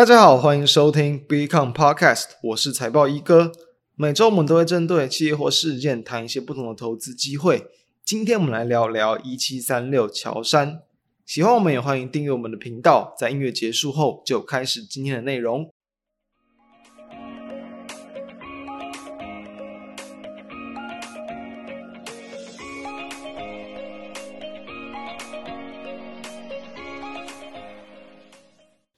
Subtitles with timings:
[0.00, 3.52] 大家好，欢迎收听 Become Podcast，我是财报一哥。
[3.96, 7.66] 每周我们都会针对企业或事件谈一些不同的投资机会。
[8.02, 10.80] 今天我们来聊聊一七三六乔山。
[11.26, 13.14] 喜欢我们也欢迎订阅我们的频道。
[13.18, 15.70] 在音乐结束后，就开始今天的内容。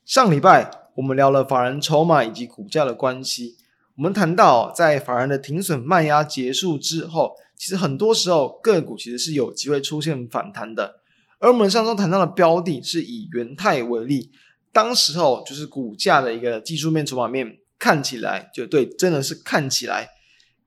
[0.05, 3.57] 上礼拜我们聊了法人筹码以及股价的关系。
[3.97, 11.01] 我们谈到，在法人的停损卖压结束之后，其实很多时候个股其实是有机会出现反弹的。
[11.39, 14.31] 而我们上周谈到的标的是以元泰为例，
[14.73, 20.09] 当时候就是股价的一个技术面、筹码面看起来就对，真的是看起来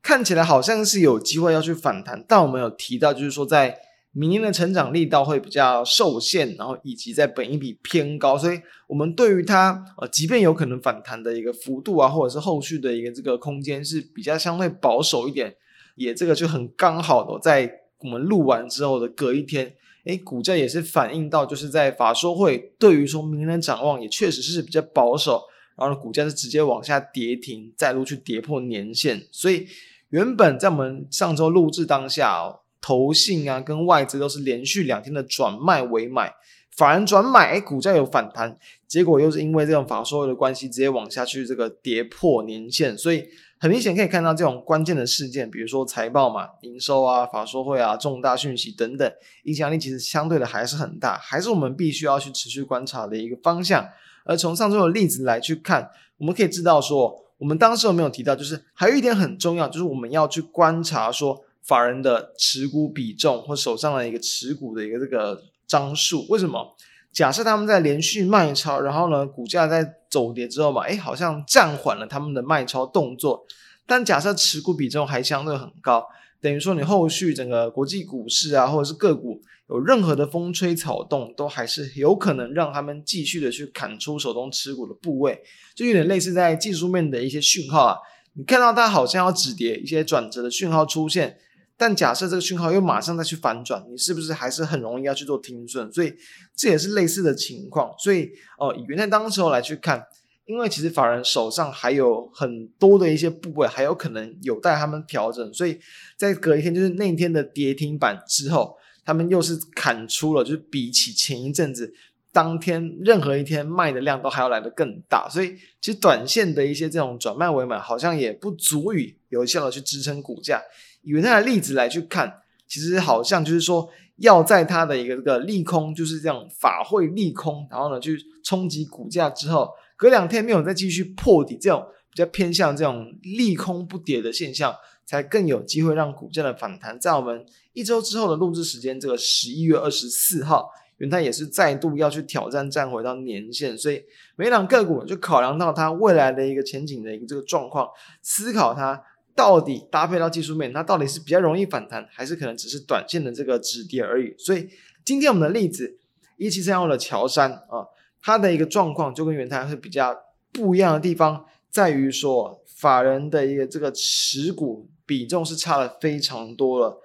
[0.01, 2.23] 看起来好像是有机会要去反弹。
[2.27, 3.77] 但我们有提到，就是说在
[4.17, 8.57] 明年的成长力道会比较受限，然后以及在本益比偏高，所以
[8.87, 15.53] 我们对于它呃，即便有可能反弹的一个幅度啊，或者是后续的一个这个空间是比较相对保守一点，
[15.95, 19.73] 也这个就很刚好的在我们录完之后的隔一天，
[20.05, 25.41] 诶，股价也是反映到就是在法说会对于说明年的展望也确实是比较保守，
[25.75, 29.67] 然后股价是直接往下跌停，再度去跌破年线，所以
[30.07, 32.61] 原本在我们上周录制当下哦。
[32.85, 36.31] 投信啊，跟外资都是连续两天的转卖为买，
[36.77, 43.25] 法人转买，哎，股价有反弹，结果又是因为这种法说会的关系，直接往下去这个跌破年线，所以
[43.57, 49.11] 很明显可以看到这种关键的事件，比如说财报嘛、营收啊、法说会啊、重大讯息等等，
[49.45, 53.89] 影响力其实相对的还是很大，还是我们必须要去持续观察的一个方向。
[54.25, 61.43] 而从上周的例子来去看，我们可以知道说，我们当时有没有提到，就是还有一点很重要，就是我们要去观察说。
[61.65, 66.75] 法人的持股比重或手上的一个持股的一个这个张数，为什么？
[67.11, 73.45] 假设他们在连续卖超，然后呢，股价在走跌之后嘛，诶，好像暂缓了他们的卖超动作。
[73.87, 76.05] 但假设持股比重还相对很高，
[76.41, 85.41] 等于说你后续整个国际股市啊，或者是个股有任何的风吹草动，都还是有可能让他们继续的去砍出手中持股的部位，
[85.73, 87.97] 就有点类似在技术面的一些讯号啊，
[88.33, 91.37] 你看到它好像要止跌，一些转折的讯号出现。
[91.77, 95.91] 但假设这个讯号又马上再去反转，你是不是还是很容易要去做停损？
[95.91, 96.13] 所以
[96.55, 97.93] 这也是类似的情况。
[97.99, 100.01] 所以哦，以元太当时候来去看，
[100.45, 105.77] 因为其实法人手上还有很多的一些部位还有可能有待他们调整，所以
[106.17, 111.93] 在隔一天就是那天的跌停板之后，他们又是砍出了，就是比起前一阵子
[112.31, 115.27] 当天任何一天卖的量都还要来得更大。
[115.27, 120.61] 所以其实短线的一些这种转卖为买，好像也不足以有效的去支撑股价。
[121.05, 136.99] 以元太的例子来去看，其实好像就是说，要在它的一个这个利空，就是这样法会利空，然后呢去冲击股价之后，隔两天没有再继续破底，这种比较偏向这种利空不跌的现象，才更有机会让股价的反弹。
[136.99, 144.01] 在我们一周之后的录制时间，这个十一月二十四号，元太也是再度要去挑战站回到年线，所以
[144.35, 147.87] 每档个股就考量到它未来的一个前景的一个这个状况，
[148.23, 149.03] 思考它。
[149.35, 154.33] 到底搭配到技术面，它到底是比较容易反弹，还是可能只是短线的这个止跌而已？
[154.37, 154.69] 所以
[155.03, 155.97] 今天我们的例子
[156.37, 157.85] 一七三六的乔山啊，
[158.21, 160.15] 它的一个状况就跟元太是比较
[160.53, 167.01] 不一样的地方，在于说法人的一个这个持股比重是差了非常多了。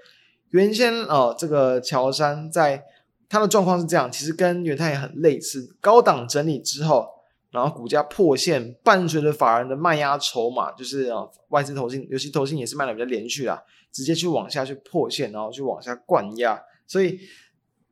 [0.50, 2.84] 原先啊，这个乔山在
[3.28, 7.19] 它的状况是这样，其实跟元太也很类似，高档整理之后。
[7.50, 13.60] 然后股价破线，伴随着法人的卖压筹码，就是啊，外资投信，尤其投信也是卖的比较连续啦，
[13.92, 16.60] 直接去往下去破线，然后去往下灌压。
[16.86, 17.18] 所以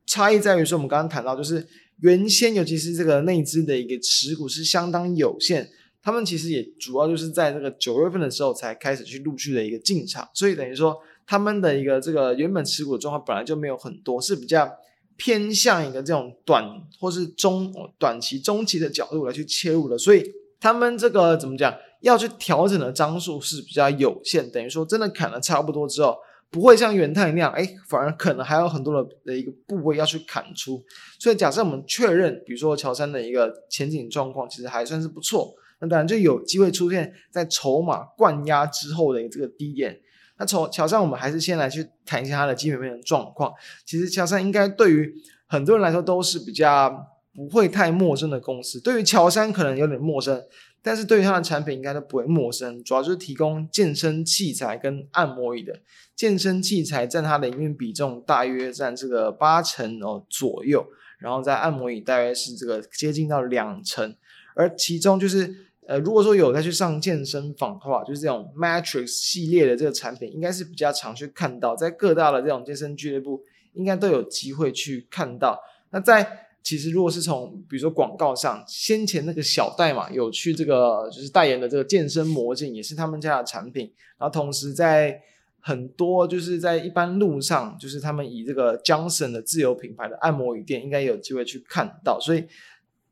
[0.06, 1.66] 差异在于说，我们刚刚谈到，就是
[2.02, 5.68] 原先尤其是这个内资的一个持股是相当有限，
[6.02, 14.70] 他们其实也主要就是在这个九月份的时候才开始去陆续的一个进场，所以等于说他们的一个这个原本持股的状况本来就没有很多，是比较。
[15.18, 16.64] 偏向一个这种短
[17.00, 20.24] 或是中短期、中期的角度来去切入的，所以
[20.60, 24.48] 他们这个怎么讲，要去调整的张数是比较有限。
[24.50, 26.16] 等于说，真的砍了差不多之后，
[26.50, 30.80] 不会像元太那样，哎，反而可能还有很多的的一个部位要去砍出。
[31.18, 39.98] 所以，假设我们确认，比如说乔山的一个前景状况其实还算是不错，那当然就有机会出现在筹码灌压之后的这个低点。
[40.38, 43.52] 那从乔山，我们还是先来去谈一下它的基本面的状况。
[43.84, 45.12] 其实乔山应该对于
[45.46, 48.80] 很多人来说都是比较不会太陌生的公司。
[48.80, 50.42] 对于乔山可能有点陌生，
[50.82, 52.82] 但是对于它的产品应该都不会陌生。
[52.84, 55.80] 主要就是提供健身器材跟按摩椅的。
[56.14, 60.86] 健身器材占它的营运比重大约占这个八成哦左右，
[61.18, 64.16] 然后在按摩椅大约是这个接近到两成。
[64.54, 73.42] 而其中就是呃，如果说有再去上健身房的话，就是这种 Matrix 系列的这个产品，应该是比较常去看到，在各大的这种健身俱乐部，
[73.72, 75.58] 应该都有机会去看到。
[75.90, 83.90] 那在其实如果是从比如说广告上，先前那个小戴嘛，有去这个就是代言的这个健身魔镜，也是他们家的产品。
[84.18, 85.18] 然后同时在
[85.58, 92.20] 很多就是在一般路上，就是他们以这个 Johnson 的自有品牌的按摩椅垫，应该有机会去看到。
[92.20, 92.44] 所以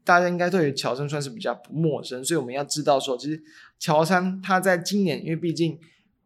[0.06, 2.25] 大家应该对于乔山算是比较不陌生。
[2.25, 3.43] 所以我们要知道说，其实
[3.79, 5.79] 乔山它在今年，因为毕竟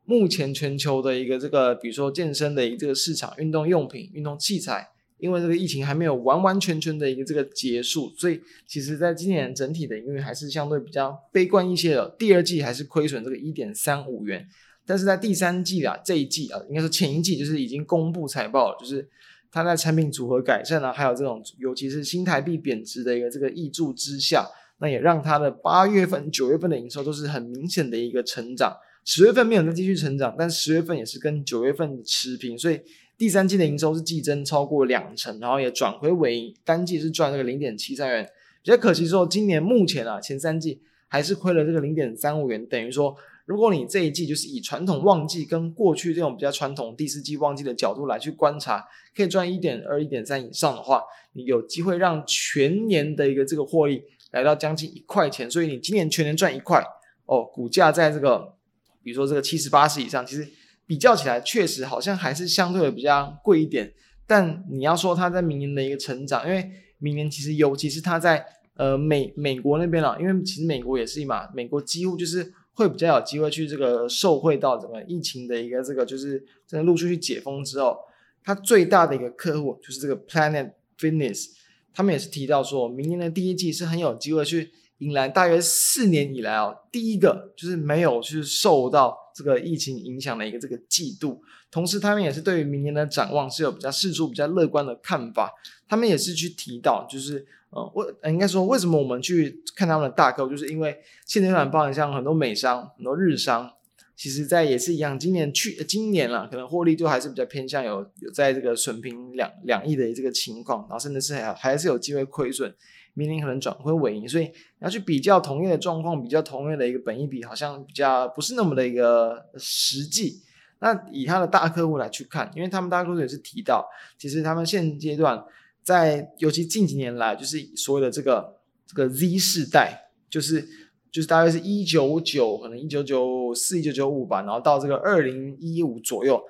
[0.05, 4.91] 目前全球的一个这个比如说健身的一个市场，运动用品、运动器材。
[5.23, 12.09] 因为这个疫情还没有完完全全的一个这个结束，所以其实在今年整体的营运还是相对比较悲观一些的。
[12.19, 14.49] 第二季还是亏损这个一点三五元，
[14.87, 19.07] 但是在第三季啊，这一季啊，应该说前一季就是已经公布财报了，就是
[19.51, 24.47] 它在产品组合改善啊，还有这种尤其是新台币贬值的一个这个挹注之下，
[24.79, 28.77] 那也让它的八月份、九月份的营收都是很明显的一个成长。
[29.05, 32.81] 十月份没有再继续成长，但十月份也是跟九月份持平，所以。
[33.19, 38.27] 第三季的营收是季增超过两成，然后也转亏为盈，单季是赚这个零点七三元。
[38.63, 43.15] 比较可惜说，今年目前啊前三季还是亏了这个零点三五元，等于说，
[43.51, 48.87] 如果你这一季就是以传统旺季跟过去这种比较传统第四季旺季的角度来去观察，
[49.17, 51.03] 可以赚一点二、一点三以上的话，
[51.33, 55.51] 你有机会让全年的一个这个获利来到将近一块钱。
[55.51, 56.81] 所以你今年全年赚一块
[57.27, 58.55] 哦，股价在这个
[59.03, 60.47] 比如说这个七十八十以上，其实。
[60.87, 63.95] 比较起来，确实好像还是相对的比较贵一点。
[64.27, 66.69] 但你要说它在明年的一个成长，因为
[66.99, 68.45] 明年其实尤其是它在
[68.75, 77.99] 呃美美国那边了，因为其实美国也是一码，美国几乎就是会比较有机会去这个受惠到整个疫情的一个这个就是真的陆续去解封之后，
[78.43, 81.51] 它最大的一个客户就是这个 Planet Fitness，
[81.93, 89.17] 他们也是提到说，明年的第一季是很有机会去迎来大约四年以来哦第一个就是没有去受到。
[89.35, 95.53] 这个疫情影响的一个这个季度，同时他们也是对于明年的展望是有比较释出比较乐观的看法。
[95.89, 100.97] 他们也是去提到，就是呃，我应该说为什么我们去看他们的大客户，就是因为
[101.27, 103.71] 现阶段包含像很多美商、很多日商，
[104.17, 112.75] 其实在也是一样，今年去今年了，可能获利就还是比较偏向有有在这个损平两两亿的这个情况，然后甚至是还还是有机会亏损。
[113.21, 114.51] 明年可能转亏为盈，所以
[114.81, 120.41] 要去比较同业的状况，比较同业的一个本益比，好像比较不是那么的一个实际。
[120.79, 123.87] 那以他的大客户来去看，因为他们大客户也是提到，
[124.17, 125.45] 其实他们现阶段
[125.83, 128.57] 在尤其近几年来，就是所谓的这个
[128.87, 130.67] 这个 Z 世代，就是
[131.13, 136.43] 就是大概是一九九，可能一九九四、一九九五吧，然后到这个二零一五左右，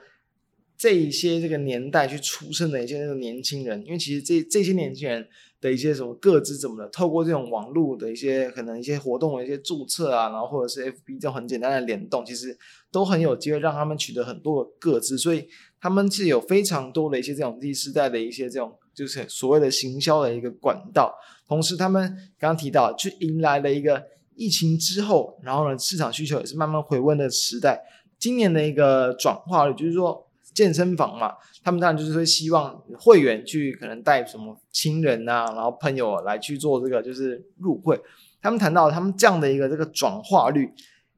[0.78, 5.26] 这一些这个年代去出生的一些年轻人，因为其实这这些年轻人。
[5.60, 12.56] 的一些什么个资怎么的，透过这种网络的一些可能一些活动的一些注册啊，然后或者是 FB 这种很简单的联动，其实
[12.90, 15.46] 都很有机会让他们取得很多的个资，所以
[15.80, 21.14] 他们是有非常多的一些这种第四代的一些这种就是所谓的行销的一个管道。
[21.46, 22.08] 同时，他们
[22.38, 24.02] 刚刚提到，去迎来了一个
[24.36, 27.82] 疫情之后，然后呢市场需求也是慢慢回温的时代。
[28.18, 30.26] 今年的一个转化率，就是说。
[30.54, 38.00] 健身房嘛，他们当然就是会希望会员去可能带什么亲人啊，然后朋友来去做这个就是入会。
[38.42, 40.72] 他们谈到他们这样的一个这个转化率，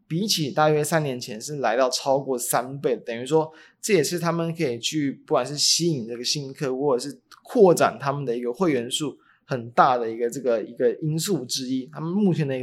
[0.07, 9.19] 比起大约三年前是来到超过三倍，等于说这也是他们可以去不管是吸引这个新客户，或者是扩展他们的一个会员数。
[9.53, 12.55] 很大的一个这个一个因素之一，他们目前的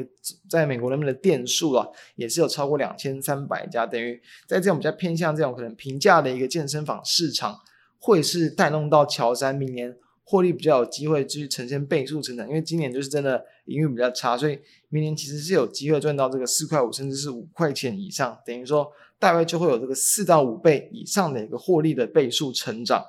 [0.50, 7.60] 在美国那边的店数啊，也是有超过两千三百家，等于在这种比较偏向这种可能平价的一个健身房市场，
[8.00, 23.06] 会是带动到乔山明年获利比较有机会去呈现倍数成长，因为今年就是真的营运比较差，所以明年其实是有机会赚到这个四块五甚至是五块钱以上，等于说大概就会有这个四到五倍以上的一个获利的倍数成长。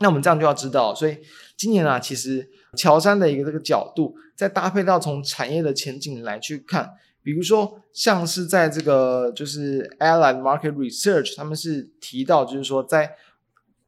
[0.00, 1.16] 那我们这样就要知道，所以
[1.56, 2.50] 今年啊，其实。
[2.76, 6.90] 乔山的一个这个角度，再搭配到从产业的前景来去看，
[7.22, 13.14] 比如说像是在这个就是 Allied Market Research，他们是提到就是说在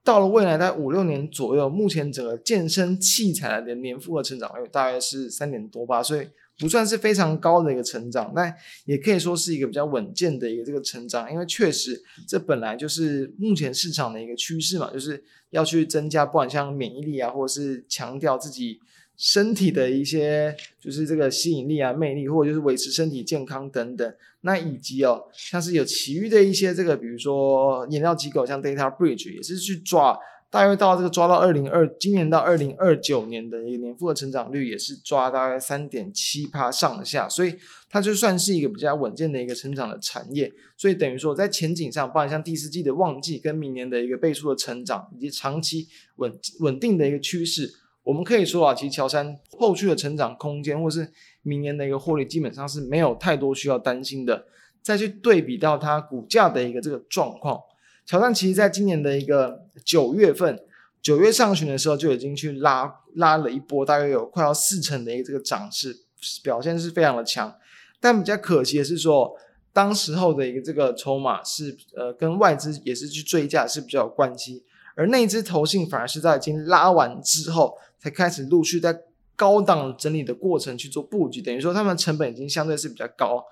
[0.03, 8.55] 到了未来在五六年左右，目前整个健身器材的年复合成长率大约是三点多吧，所以不算是非常高的一个成长，但
[8.87, 15.23] 也可以说是一个比较稳健的一个这个成长，因为确实这本来就是目前市场的一个趋势嘛，就是。
[15.51, 18.81] 要去增加，不管像免疫力啊，或者是强调自己
[19.17, 24.15] 身体的一些，就是这个吸引力啊、魅力，或者就是维持身体健康等等。
[24.41, 30.19] 那以及哦，像是有其余的一些这个，比如说饮料机构，像 Data Bridge 也是去抓
[30.55, 37.57] 大约到这个抓到二零二今年到二零二九年的一个年复合成长率也是抓大概三点七趴上下，所以
[37.91, 40.53] 它就算是一个比较稳健的一个成长的产业。
[40.77, 47.69] 所以等于说在前景上，包括像第四季的旺季跟明年的一个倍数的成长，以及长期稳稳定的一个趋势，
[48.05, 51.11] 我们可以说啊，其实乔山后续的成长空间或是
[51.43, 54.47] 明年的一个获利，基本上是没有太多需要担心的。
[54.81, 57.59] 再去对比到它股价的一个这个状况，
[58.07, 60.59] 挑战其实在今年的一个九月份，
[61.01, 66.05] 九月上旬的时候就已经去拉拉了一波，大约有快要四成的一个这个涨势，
[66.43, 67.55] 表现是非常的强。
[68.01, 69.35] 但比较可惜的是说，
[69.73, 74.63] 当时候的一个这个筹码是呃跟外资也是去追价是比较有关系，
[74.95, 79.01] 而内资投信反而是在已经拉完之后，才开始陆续在
[79.35, 83.45] 高档整理的过程去做布局，等于说他们成本已经相对是比较高。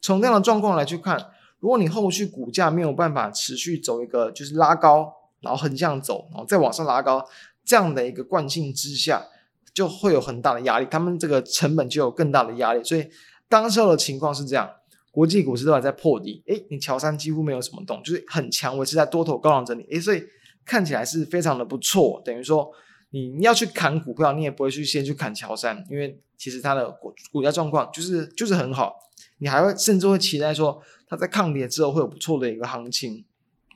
[0.00, 1.18] 从这样的状况来去看，
[1.64, 7.26] 如果你后续股价没有办法持续走一个就是拉高，然后横向走，然后再往上拉高
[7.64, 9.26] 这样的一个惯性之下，
[9.72, 12.84] 就会有很大的压力，他们这个成本就有更大的压力。
[12.84, 13.08] 所以
[13.48, 14.70] 当时候的情况是这样，
[15.10, 20.22] 国际股市都还在破底，诶，你乔山几乎没有什么动，就是很强，维持在多头高档整理，诶，所以
[20.66, 22.20] 看起来是非常的不错。
[22.22, 22.70] 等于说
[23.08, 28.96] 你要去砍股票，你也不会去先去砍乔山，因为其实它的股股价状况就是就是很好。
[29.44, 33.22] 你还会甚至会期待说，它在抗跌之后会有不错的一个行情，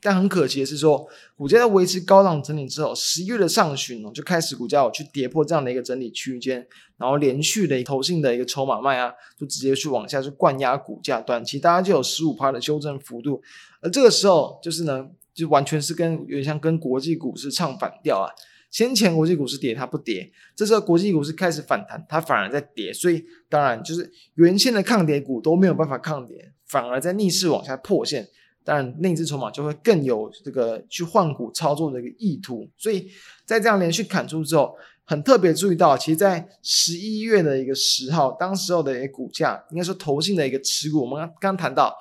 [0.01, 1.07] 但很可惜的是说，
[1.37, 13.43] 股价在维持高档整理之后，十一月的上旬哦就开始股价有去跌破这样的一个整理区间，然后连续的投信的一个筹码卖啊，就直接去往下去灌压股价，短期大家就有十五趴的修正幅度，
[13.83, 18.33] 而这个时候就是呢，就完全是跟有点像跟国际股市唱反调啊。
[18.71, 28.29] 先前国际股市跌，它不跌，这时候国际股市开始反弹，它反而在跌，所以当然就是原先的抗跌股都没有办法抗跌，反而在逆势往下破线，
[28.63, 33.09] 当然内资筹码就会更有这个去换股操作的一个意图，所以
[33.45, 41.95] 在这样连续砍出之后，很特别注意到，其实，在十一月的一个十号，当时候的一个股价，应该说投信的一个持股，我们刚刚谈到。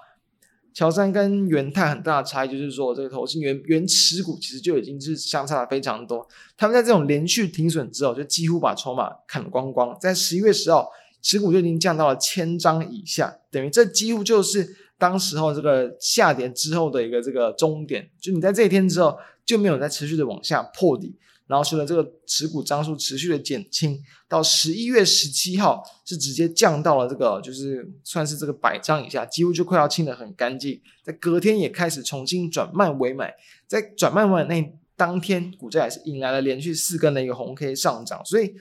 [0.77, 6.23] 乔山跟元泰很大的差异就是说，这个投信原原持股其实就已经是相差的非常多。
[6.55, 9.97] 他们在这种连续停损之后，就几乎把筹码砍光光。
[9.99, 10.87] 在十一月十号，
[11.19, 18.07] 持股就已经降到了千张以下，等于这几乎就是当时候这个下跌之后的一个这个终点。
[18.21, 21.15] 就你在这一天之后就没有再持续的往下破底。
[21.47, 30.81] 然后随着这个持股张数持续的减轻，到十一月十七号是直接降到了这个，就是算是这个百张以下，几乎就快要清得很干净。
[31.01, 33.33] 在隔天也开始重新转卖为买，
[33.65, 38.21] 在转卖为那当天，股价也是迎来了连续四根的一个红 K 上涨。
[38.25, 38.53] 所以，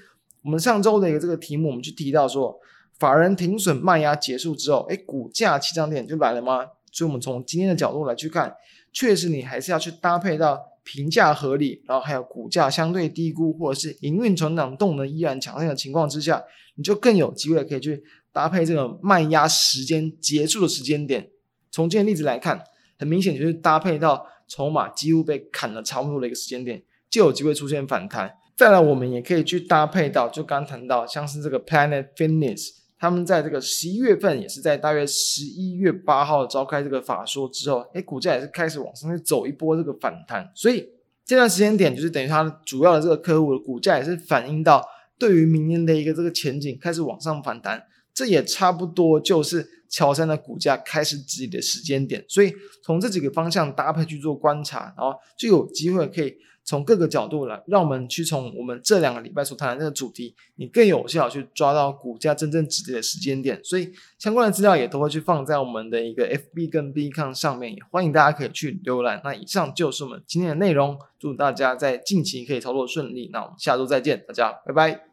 [0.45, 2.57] 我们上周的一个这个题目，我们就提到说，
[3.01, 6.67] 法人停损卖压结束之后，哎，股价起涨点就来了吗？
[6.93, 8.55] 所以，我们从今天的角度来去看，
[8.93, 10.76] 确实你还是要去搭配到。
[10.87, 16.41] 评价合理，然后还有股价相对低估，或者是营运成长动能依然强劲的情况之下，
[16.77, 21.29] 你就更有机会可以去搭配这个卖压时间结束的时间点。
[21.73, 22.63] 从今天例子来看，
[22.97, 28.33] 很明显就是搭配到筹码几乎被砍了差不多的一个时间点，就有机会出现反弹。
[28.57, 32.86] 再来，我们也可以去搭配到，就刚谈到像是这个 Planet Fitness。
[32.99, 40.51] 他们在这个十一月份，也是在大约十一月八号召开这个法说之后，哎，股价也是开始往上去走一波这个反弹。
[40.55, 40.89] 所以
[41.25, 44.83] 这段时间点，就是等于它主要的这个客户的股价也是反映到
[45.19, 47.83] 对于明年的一个这个前景开始往上反弹。
[48.15, 52.25] 这也差不多就是乔山的股价开始止底的时间点。
[52.27, 56.35] 所以从这几个方向搭配去做观察，然后就有机会可以。
[56.67, 63.59] 从各个角度来，让我们去从我们这两个礼拜所谈的这个主题，你更有效去抓到股价真正止跌的时间点。
[63.63, 69.21] 所以相关的资料也都会去放在我们的一个 FB 跟 bc 上面，也欢迎大家可以去浏览。
[69.23, 73.31] 那以上就是我们今天的内容，祝大家在近期可以操作顺利。
[73.33, 75.06] 那我们下周再见，大家拜拜。